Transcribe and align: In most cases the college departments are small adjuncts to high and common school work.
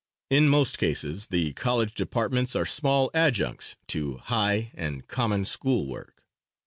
In 0.31 0.49
most 0.49 0.79
cases 0.79 1.27
the 1.27 1.53
college 1.53 1.93
departments 1.93 2.55
are 2.55 2.65
small 2.65 3.11
adjuncts 3.13 3.75
to 3.89 4.17
high 4.17 4.71
and 4.73 5.07
common 5.07 5.45
school 5.45 5.85
work. 5.85 6.25